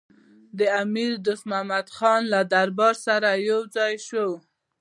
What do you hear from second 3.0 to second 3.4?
سره